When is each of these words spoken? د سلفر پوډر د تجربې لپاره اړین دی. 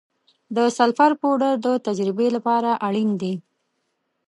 د 0.55 0.57
سلفر 0.77 1.11
پوډر 1.21 1.53
د 1.65 1.67
تجربې 1.87 2.27
لپاره 2.35 2.71
اړین 2.87 3.09
دی. 3.21 3.33